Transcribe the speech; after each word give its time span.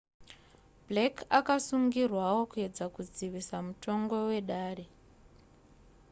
blake 0.87 1.21
akasungirwawo 1.37 2.41
kuedza 2.51 2.85
kudzivisa 2.95 3.55
mutongo 3.67 4.15
wedare 4.29 4.85